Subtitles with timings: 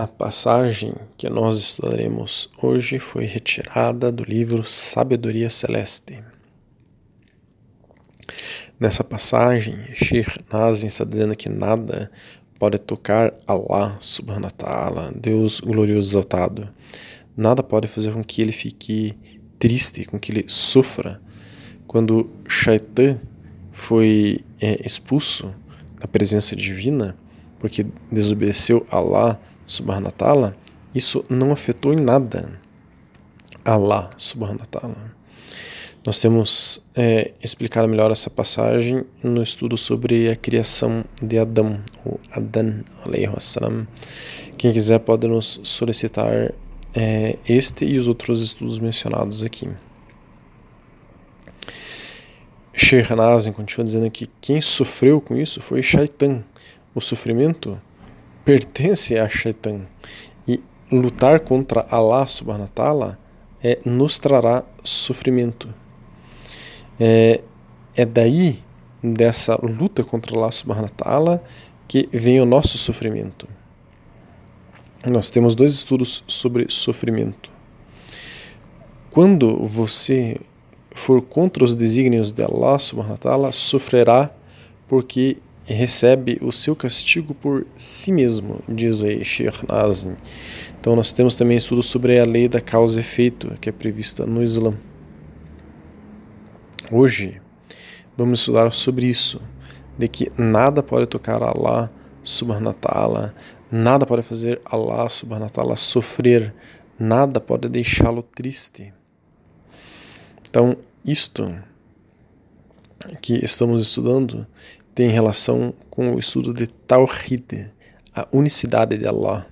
[0.00, 6.24] A passagem que nós estudaremos hoje foi retirada do livro Sabedoria Celeste.
[8.78, 12.10] Nessa passagem, Sheikh Nazim está dizendo que nada
[12.58, 16.72] pode tocar Allah subhanahu wa ta'ala, Deus glorioso exaltado.
[17.36, 19.14] Nada pode fazer com que ele fique
[19.58, 21.20] triste, com que ele sofra.
[21.86, 23.20] Quando Shaitan
[23.70, 25.54] foi é, expulso
[26.00, 27.14] da presença divina,
[27.58, 29.38] porque desobedeceu Allah
[30.16, 30.56] ta'ala,
[30.94, 32.60] isso não afetou em nada
[33.64, 34.10] Allah
[34.70, 35.20] ta'ala.
[36.04, 42.18] Nós temos é, explicado melhor essa passagem no estudo sobre a criação de Adão, ou
[42.32, 42.82] Adan,
[43.38, 43.86] salam.
[44.56, 46.54] Quem quiser pode nos solicitar
[46.94, 49.68] é, este e os outros estudos mencionados aqui.
[52.74, 56.42] Sheikh Nazim continua dizendo que quem sofreu com isso foi Shaitan.
[56.94, 57.80] O sofrimento
[58.50, 59.82] pertence a Shaitan.
[60.48, 63.18] E lutar contra Allah subhanahu wa ta'ala
[63.62, 65.72] é, nos trará sofrimento.
[66.98, 67.42] É,
[67.94, 68.60] é daí,
[69.00, 71.44] dessa luta contra Allah subhanahu wa ta'ala,
[71.86, 73.46] que vem o nosso sofrimento.
[75.06, 77.52] Nós temos dois estudos sobre sofrimento.
[79.12, 80.40] Quando você
[80.90, 84.34] for contra os desígnios de Allah subhanahu wa ta'ala, sofrerá
[84.88, 85.38] porque
[85.72, 90.16] recebe o seu castigo por si mesmo, diz aí Sheikh Nazim.
[90.78, 94.26] Então nós temos também estudos sobre a lei da causa e efeito, que é prevista
[94.26, 94.76] no Islã.
[96.90, 97.40] Hoje
[98.16, 99.40] vamos estudar sobre isso,
[99.96, 101.90] de que nada pode tocar Allah
[102.22, 103.34] subhanahu ta'ala,
[103.70, 106.52] nada pode fazer Allah subhanahu ta'ala sofrer,
[106.98, 108.92] nada pode deixá-lo triste.
[110.48, 111.54] Então, isto
[113.22, 114.46] que estamos estudando
[114.94, 117.70] tem relação com o estudo de Tawhid,
[118.14, 119.46] a unicidade de Allah.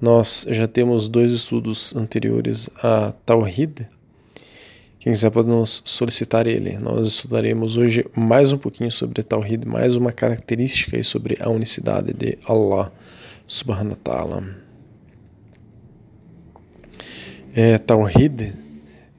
[0.00, 3.88] Nós já temos dois estudos anteriores a Tawhid.
[4.98, 6.78] Quem quiser pode nos solicitar ele.
[6.78, 12.12] Nós estudaremos hoje mais um pouquinho sobre Tawhid, mais uma característica aí sobre a unicidade
[12.12, 12.92] de Allah
[13.46, 14.56] subhanahu wa ta'ala.
[17.54, 18.54] É, Tawhid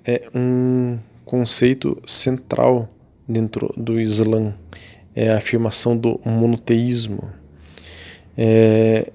[0.03, 2.89] é um conceito central
[3.27, 4.53] dentro do Islã
[5.15, 7.31] é a afirmação do monoteísmo.
[8.37, 9.11] É,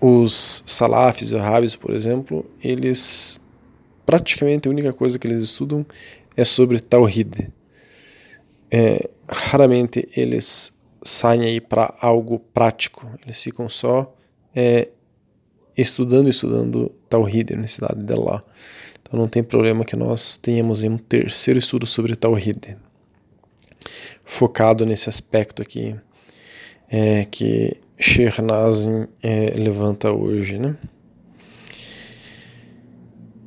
[0.00, 3.40] os salafis e wahhabis, por exemplo, eles
[4.04, 5.86] praticamente a única coisa que eles estudam
[6.36, 7.52] é sobre Tawhid.
[8.70, 10.72] É, raramente eles
[11.02, 14.14] saem aí para algo prático, eles ficam só
[14.54, 14.88] é,
[15.76, 18.42] estudando e estudando Tawhid, a necessidade de Allah.
[19.02, 22.76] Então não tem problema que nós tenhamos um terceiro estudo sobre Tawhid
[24.24, 25.94] focado nesse aspecto aqui
[26.88, 30.76] é, que Sheikh Nazim é, levanta hoje, né?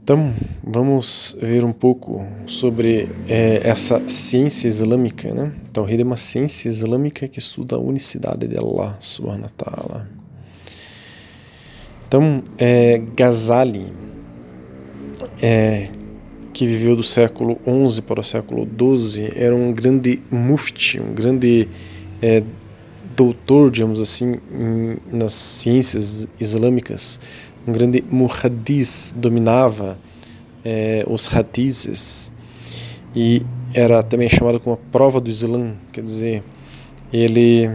[0.03, 5.51] Então, vamos ver um pouco sobre é, essa ciência islâmica, né?
[5.73, 10.09] Tawhid é uma ciência islâmica que estuda a unicidade de Allah subhanahu wa ta'ala.
[12.07, 13.91] Então, é, Ghazali,
[15.41, 15.89] é,
[16.55, 21.67] que viveu do século XI para o século XII, era um grande mufti, um grande
[22.21, 22.41] é,
[23.13, 27.19] doutor, digamos assim, em, nas ciências islâmicas,
[27.67, 29.99] um grande muhaddiz, dominava
[30.63, 32.31] é, os hadizes
[33.13, 36.41] e era também chamado como a prova do Islã, quer dizer,
[37.11, 37.69] ele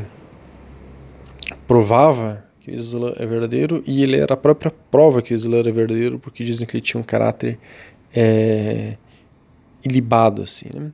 [1.69, 5.59] provava que o Islã é verdadeiro e ele era a própria prova que o Islã
[5.59, 7.59] era verdadeiro, porque dizem que ele tinha um caráter
[8.15, 8.97] é,
[9.85, 10.93] ilibado, assim, né?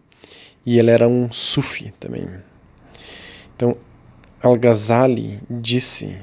[0.65, 2.27] E ele era um sufi também.
[3.55, 3.75] Então,
[4.43, 6.19] Al-Ghazali disse: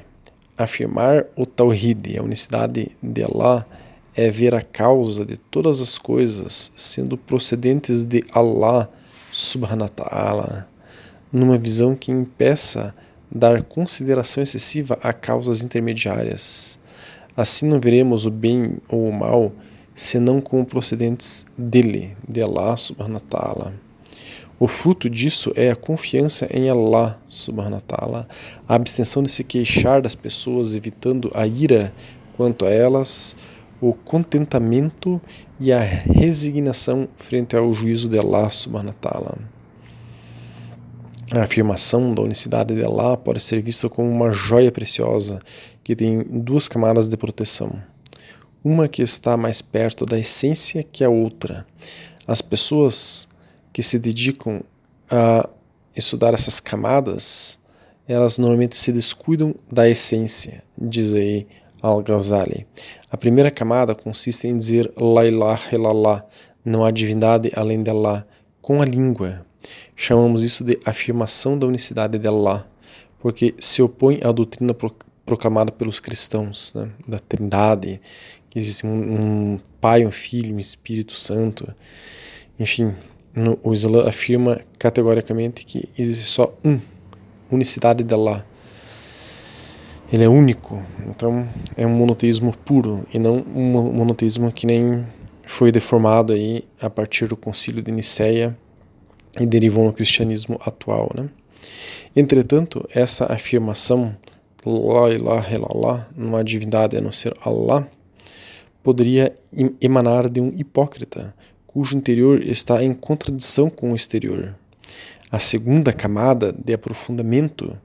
[0.56, 3.66] afirmar o Tawhid, a unicidade de Allah,
[4.14, 8.88] é ver a causa de todas as coisas sendo procedentes de Allah
[9.30, 10.68] subhanahu wa ta'ala,
[11.32, 12.94] numa visão que impeça
[13.30, 16.78] dar consideração excessiva a causas intermediárias.
[17.36, 19.52] Assim não veremos o bem ou o mal
[19.94, 23.74] senão como procedentes dele, de Allah subhanahu wa ta'ala.
[24.58, 28.28] O fruto disso é a confiança em Allah subhanahu wa ta'ala,
[28.68, 31.94] a abstenção de se queixar das pessoas, evitando a ira
[32.36, 33.36] quanto a elas,
[33.80, 35.20] o contentamento
[35.60, 39.38] e a resignação frente ao juízo de Allah subhanahu wa ta'ala.
[41.32, 45.40] A afirmação da unicidade de Allah pode ser vista como uma joia preciosa
[45.82, 47.80] que tem duas camadas de proteção
[48.64, 51.66] uma que está mais perto da essência que a outra.
[52.26, 53.28] As pessoas
[53.70, 54.62] que se dedicam
[55.10, 55.46] a
[55.94, 57.60] estudar essas camadas,
[58.08, 60.62] elas normalmente se descuidam da essência.
[60.78, 61.46] diz aí
[61.82, 62.66] Al-Ghazali.
[63.10, 66.24] A primeira camada consiste em dizer La ilaha illallah,
[66.64, 68.26] não há divindade além de Allah,
[68.62, 69.44] com a língua.
[69.94, 72.66] Chamamos isso de afirmação da unicidade de Allah,
[73.18, 74.74] porque se opõe à doutrina
[75.26, 78.00] proclamada pelos cristãos, né, da Trindade,
[78.54, 81.72] existe um, um Pai, um Filho, um Espírito Santo.
[82.58, 82.94] Enfim,
[83.34, 86.78] no, o Islã afirma categoricamente que existe só um,
[87.50, 88.46] unicidade de Allah.
[90.12, 95.04] Ele é único, então é um monoteísmo puro e não um monoteísmo que nem
[95.44, 98.56] foi deformado aí a partir do concílio de Nicéia
[99.40, 101.28] e derivou no cristianismo atual, né?
[102.14, 104.14] Entretanto, essa afirmação
[104.66, 107.86] La ilaha illallah, não há divindade a não ser Allah,
[108.84, 109.34] poderia
[109.80, 111.34] emanar de um hipócrita,
[111.66, 114.54] cujo interior está em contradição com o exterior.
[115.30, 117.76] A segunda camada de aprofundamento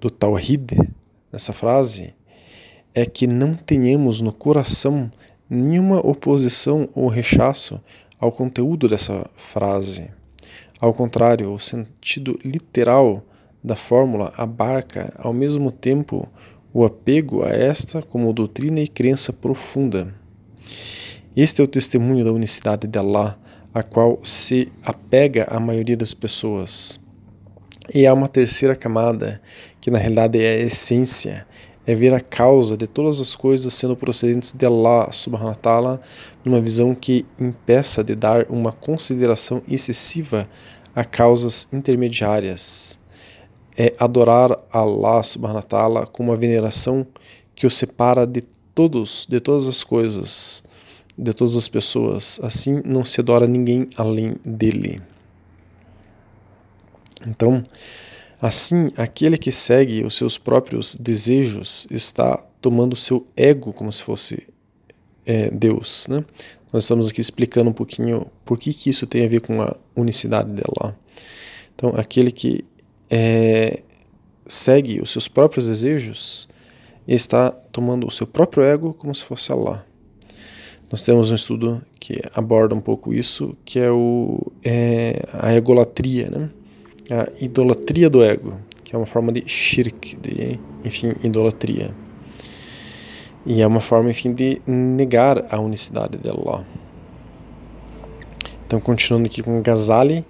[0.00, 0.76] do Tawhid,
[1.32, 2.12] nessa frase,
[2.92, 5.08] é que não tenhamos no coração
[5.48, 7.80] nenhuma oposição ou rechaço
[8.18, 10.10] ao conteúdo dessa frase.
[10.80, 13.22] Ao contrário, o sentido literal
[13.62, 16.28] da fórmula abarca ao mesmo tempo
[16.74, 20.20] o apego a esta como doutrina e crença profunda.
[21.36, 23.38] Este é o testemunho da unicidade de Allah,
[23.72, 27.00] a qual se apega a maioria das pessoas.
[27.94, 29.40] E há uma terceira camada,
[29.80, 31.46] que na realidade é a essência,
[31.86, 36.00] é ver a causa de todas as coisas sendo procedentes de Allah subhanahu wa ta'ala
[36.44, 40.48] numa visão que impeça de dar uma consideração excessiva
[40.94, 43.00] a causas intermediárias
[43.76, 47.06] é adorar Allah subhanahu wa ta'ala com uma veneração
[47.54, 48.42] que o separa de
[48.74, 50.62] todos, de todas as coisas,
[51.16, 52.40] de todas as pessoas.
[52.42, 55.00] Assim não se adora ninguém além dele.
[57.26, 57.64] Então,
[58.40, 64.02] assim, aquele que segue os seus próprios desejos está tomando o seu ego como se
[64.02, 64.46] fosse
[65.24, 66.24] é, Deus, né?
[66.72, 69.76] Nós estamos aqui explicando um pouquinho por que, que isso tem a ver com a
[69.94, 70.96] unicidade de Allah.
[71.74, 72.64] Então, aquele que
[73.10, 73.82] é,
[74.46, 76.48] segue os seus próprios desejos
[77.12, 79.84] e está tomando o seu próprio ego como se fosse Allah.
[80.90, 86.30] Nós temos um estudo que aborda um pouco isso, que é, o, é a egolatria,
[86.30, 86.48] né?
[87.10, 91.94] a idolatria do ego, que é uma forma de shirk, de, enfim, idolatria.
[93.44, 96.66] E é uma forma, enfim, de negar a unicidade de Allah.
[98.66, 100.24] Então, continuando aqui com Ghazali,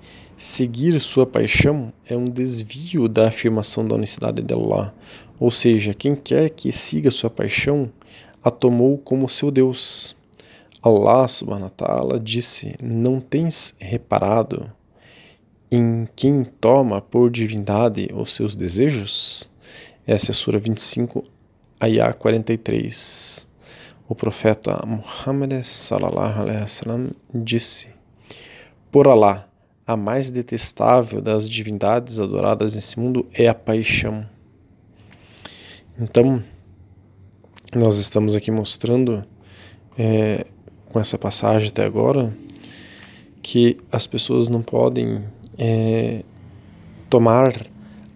[0.45, 4.93] Seguir sua paixão é um desvio da afirmação da unicidade de Allah,
[5.43, 7.91] ou seja, quem quer que siga sua paixão
[8.45, 10.17] a tomou como seu Deus.
[10.81, 14.71] Allah subhanahu wa ta'ala disse: Não tens reparado
[15.69, 19.51] em quem toma por divindade os seus desejos?
[20.07, 21.25] Essa é a Sura 25,
[21.81, 23.49] Ayah 43.
[24.09, 27.89] O profeta Muhammad sallallahu alaihi wasallam disse:
[28.93, 29.49] Por Allah,
[29.85, 34.31] a mais detestável das divindades adoradas nesse mundo é a paixão.
[36.03, 36.43] Então,
[37.73, 39.25] nós estamos aqui mostrando
[39.97, 40.45] é,
[40.87, 42.37] com essa passagem até agora
[43.41, 45.25] que as pessoas não podem
[45.57, 46.25] é,
[47.09, 47.53] tomar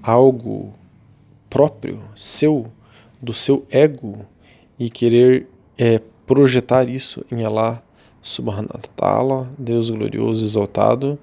[0.02, 0.74] algo
[1.48, 2.66] próprio, seu,
[3.22, 4.26] do seu ego
[4.76, 7.80] e querer é, projetar isso em Allah
[8.20, 11.16] subhanahu wa ta'ala, Deus glorioso exaltado,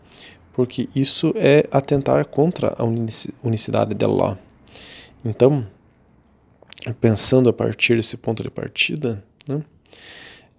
[0.54, 2.86] porque isso é atentar contra a
[3.44, 4.40] unicidade de Allah.
[5.26, 5.68] Então,
[7.00, 9.62] pensando a partir desse ponto de partida, né,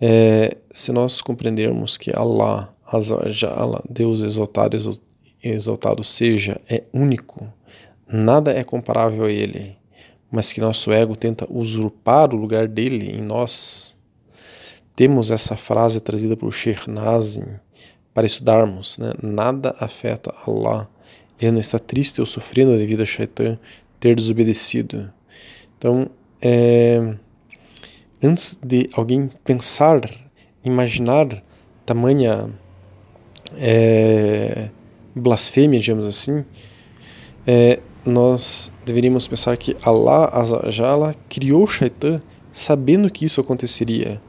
[0.01, 2.75] é, se nós compreendermos que Allah,
[3.89, 4.77] Deus exaltado,
[5.43, 7.53] exaltado seja, é único,
[8.07, 9.77] nada é comparável a Ele,
[10.31, 13.97] mas que nosso ego tenta usurpar o lugar dele em nós,
[14.97, 17.59] temos essa frase trazida por Sheikh Nazim,
[18.15, 18.97] para estudarmos.
[18.97, 19.13] Né?
[19.21, 20.89] Nada afeta Allah.
[21.41, 23.59] Ele não está triste ou sofrendo devido a Shaitan
[23.99, 25.13] ter desobedecido.
[25.85, 26.09] Então,
[26.41, 27.15] é,
[28.23, 30.01] antes de alguém pensar,
[30.65, 31.45] imaginar
[31.85, 32.49] tamanha
[33.59, 34.71] é,
[35.15, 36.43] blasfêmia, digamos assim,
[37.47, 42.19] é, nós deveríamos pensar que Allah Azajala criou Shaitan
[42.51, 44.23] sabendo que isso aconteceria.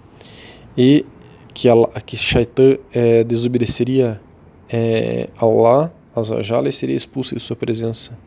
[0.78, 1.06] E
[1.54, 4.20] que, Allah, que Shaitan é, desobedeceria
[4.70, 8.20] é, Allah, Azajala, e seria expulso de sua presença.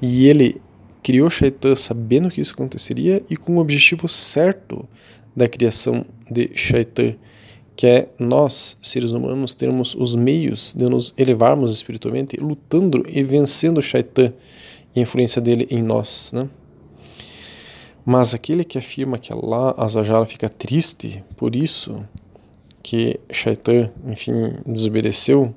[0.00, 0.58] E ele
[1.02, 4.88] criou Shaitan sabendo que isso aconteceria e com o objetivo certo
[5.34, 7.14] da criação de Shaitan,
[7.74, 13.82] que é nós, seres humanos, termos os meios de nos elevarmos espiritualmente, lutando e vencendo
[13.82, 14.32] Shaitan
[14.94, 16.32] e a influência dele em nós.
[16.32, 16.48] Né?
[18.04, 22.04] Mas aquele que afirma que Allah Azajal fica triste por isso
[22.82, 25.54] que Shaitan, enfim, desobedeceu,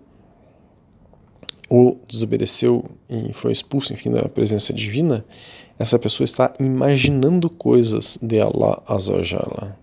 [1.75, 5.25] ou desobedeceu e foi expulso, enfim, da presença divina,
[5.77, 9.75] essa pessoa está imaginando coisas de Allah Azajal.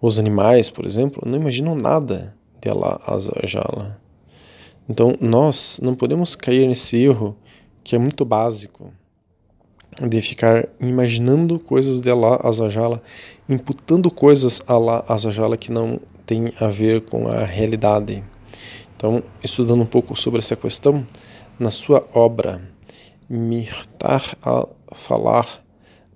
[0.00, 3.96] Os animais, por exemplo, não imaginam nada de Allah Azajal.
[4.88, 7.36] Então, nós não podemos cair nesse erro
[7.82, 8.92] que é muito básico
[10.08, 13.02] de ficar imaginando coisas de Allah Azajala,
[13.48, 18.22] imputando coisas a Allah Azajala que não tem a ver com a realidade.
[18.98, 21.06] Então, estudando um pouco sobre essa questão,
[21.56, 22.60] na sua obra
[23.30, 25.46] Mirtar al-Falah,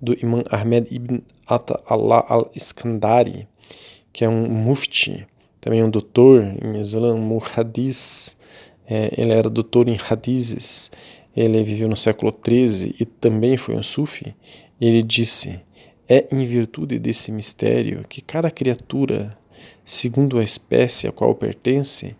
[0.01, 3.47] do Imam Ahmed ibn Atta Allah al-Iskandari,
[4.11, 5.25] que é um mufti,
[5.61, 8.35] também um doutor em Islam, muhadis,
[8.85, 10.91] é, ele era doutor em hadizes,
[11.33, 14.35] ele viveu no século XIII e também foi um sufi,
[14.81, 15.61] ele disse,
[16.09, 19.37] é em virtude desse mistério que cada criatura,
[19.85, 22.13] segundo a espécie a qual pertence,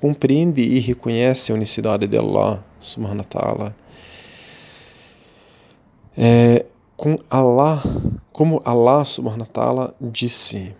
[0.00, 3.76] compreende e reconhece a unicidade de Allah, subhanahu wa ta'ala.
[6.16, 6.64] É,
[6.96, 7.82] com Allah,
[8.32, 10.74] como Allah subhanahu wa ta'ala disse,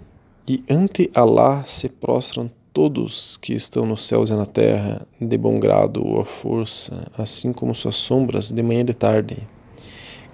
[0.49, 5.61] e ante Allah se prostram todos que estão nos céus e na terra, de bom
[5.61, 9.47] grado ou à força, assim como suas sombras, de manhã e de tarde.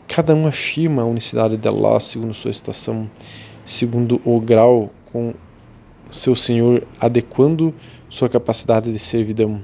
[0.07, 3.11] Cada um afirma a unicidade de Allah segundo sua estação,
[3.65, 5.35] segundo o grau com
[6.11, 7.75] seu Senhor, adequando
[8.09, 9.63] sua capacidade de servidão.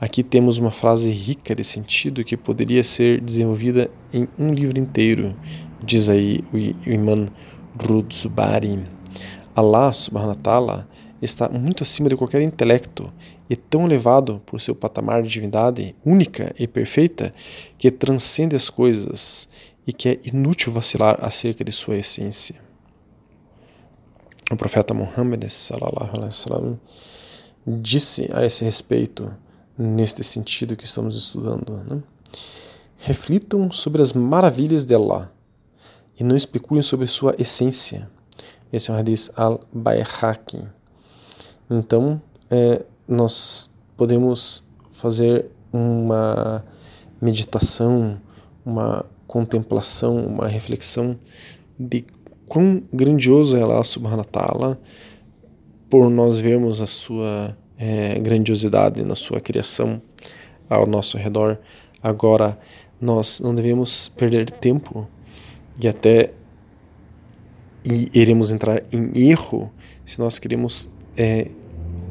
[0.00, 5.36] Aqui temos uma frase rica de sentido que poderia ser desenvolvida em um livro inteiro,
[5.84, 6.56] diz aí o
[6.88, 7.26] imã
[7.78, 8.82] Rudzubari.
[9.54, 10.88] Allah subhanahu wa ta'ala
[11.20, 13.12] está muito acima de qualquer intelecto
[13.50, 17.34] e tão elevado por seu patamar de divindade única e perfeita
[17.76, 19.50] que transcende as coisas
[19.86, 22.56] e que é inútil vacilar acerca de sua essência.
[24.50, 26.80] O profeta Muhammad sallam,
[27.66, 29.30] disse a esse respeito,
[29.80, 32.02] neste sentido que estamos estudando, né?
[32.98, 35.32] reflitam sobre as maravilhas de Allah
[36.18, 38.10] e não especulem sobre sua essência.
[38.70, 40.68] Esse é um hadith al-Bayhaqi.
[41.70, 42.20] Então,
[42.50, 46.62] é, nós podemos fazer uma
[47.20, 48.20] meditação,
[48.64, 51.18] uma contemplação, uma reflexão
[51.78, 52.04] de
[52.46, 54.80] quão grandioso é Allah subhanahu wa ta'ala
[55.88, 60.02] por nós vermos a sua é, grandiosidade na sua criação
[60.68, 61.58] ao nosso redor.
[62.02, 62.58] Agora,
[63.00, 65.08] nós não devemos perder tempo
[65.80, 66.30] e até
[67.82, 69.72] e iremos entrar em erro
[70.04, 71.48] se nós queremos é,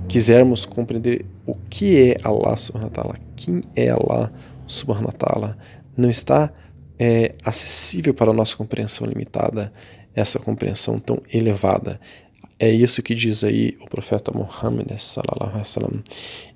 [0.08, 4.32] quisermos compreender o que é Allah subhanahu wa ta'ala, quem é Allah
[4.66, 5.58] subhanahu wa ta'ala,
[5.96, 6.52] não está
[6.98, 9.72] é, acessível para a nossa compreensão limitada,
[10.16, 12.00] essa compreensão tão elevada.
[12.60, 16.04] É isso que diz aí o profeta Muhammad sallallahu alaihi wasallam.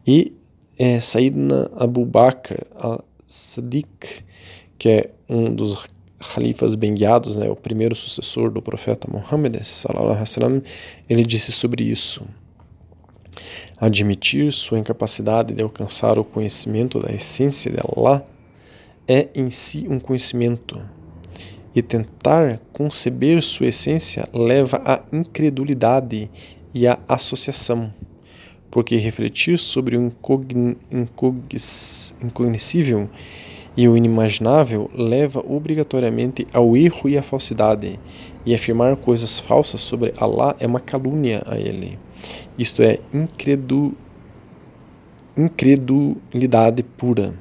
[0.05, 0.33] E
[0.77, 4.24] é, Sayyidina Abu Bakr al-Sadiq,
[4.77, 5.77] que é um dos
[6.19, 9.55] Khalifas bem guiados, né, o primeiro sucessor do profeta Muhammad,
[11.10, 12.25] ele disse sobre isso.
[13.77, 18.25] Admitir sua incapacidade de alcançar o conhecimento da essência de Allah
[19.07, 20.79] é em si um conhecimento,
[21.75, 26.30] e tentar conceber sua essência leva à incredulidade
[26.74, 27.94] e à associação,
[28.70, 30.12] porque refletir sobre o
[32.22, 33.10] incognoscível
[33.75, 38.00] e o inimaginável leva obrigatoriamente ao erro e à falsidade,
[38.46, 41.98] e afirmar coisas falsas sobre Allah é uma calúnia a ele.
[42.58, 43.96] Isto é incredu,
[45.36, 47.34] incredulidade pura.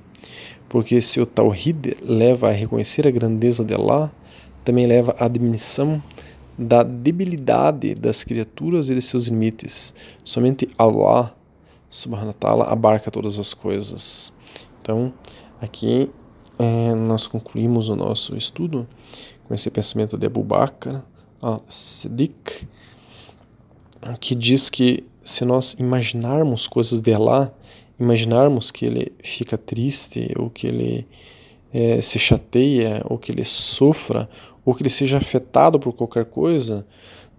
[0.69, 4.11] Porque se o Tawhid leva a reconhecer a grandeza de Allah,
[4.64, 6.02] também leva à admissão
[6.59, 9.95] da debilidade das criaturas e de seus limites.
[10.23, 11.35] Somente Allah,
[11.88, 14.33] subhanahu wa ta'ala, abarca todas as coisas.
[14.81, 15.12] Então,
[15.61, 16.11] aqui
[16.59, 18.87] é, nós concluímos o nosso estudo
[19.47, 21.02] com esse pensamento de Abu Bakr
[21.40, 22.69] al-Siddiq,
[24.21, 27.52] que diz que se nós imaginarmos coisas de Allah,
[27.99, 31.07] imaginarmos que ele fica triste, ou que ele
[31.73, 34.28] é, se chateia, ou que ele sofra,
[34.64, 36.87] ou que ele seja afetado por qualquer coisa,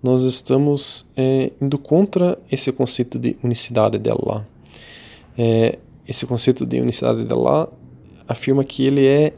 [0.01, 4.45] nós estamos é, indo contra esse conceito de unicidade de Allah.
[5.37, 7.69] É, esse conceito de unicidade de Allah
[8.27, 9.33] afirma que ele é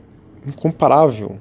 [0.47, 1.37] incomparável,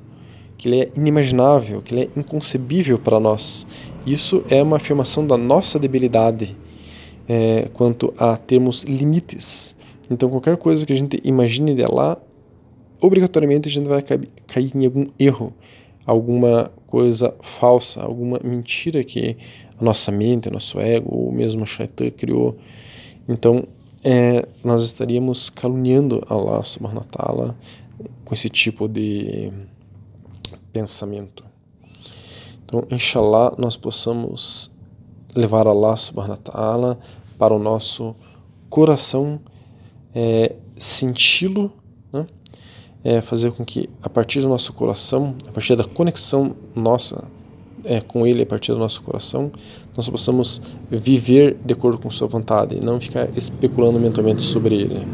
[0.59, 3.67] que ele é inimaginável, que ele é inconcebível para nós.
[4.07, 6.55] Isso é uma afirmação da nossa debilidade
[7.29, 9.75] é, quanto a termos limites.
[10.11, 12.19] Então, qualquer coisa que a gente imagine de lá,
[13.01, 15.53] obrigatoriamente a gente vai cair em algum erro,
[16.07, 19.37] alguma coisa falsa, alguma mentira que
[19.79, 22.57] a nossa mente, nosso ego, ou mesmo o Shaitan criou.
[23.29, 23.67] Então,
[24.03, 27.59] é, nós estaríamos caluniando Allah subhanahu wa ta'ala
[28.25, 29.51] com esse tipo de
[30.73, 31.45] pensamento.
[32.65, 34.71] Então, inshallah, nós possamos
[35.35, 36.99] levar Allah subhanahu wa ta'ala
[37.39, 38.15] para o nosso
[38.69, 39.41] coração,
[40.15, 41.73] é, senti-lo?
[43.05, 47.25] É, fazer com que a partir do nosso coração, a partir da conexão nossa
[47.85, 49.53] é, com Ele a partir do nosso coração,
[49.95, 55.07] nós possamos viver de acordo com Sua vontade e não ficar especulando mentalmente sobre Ele.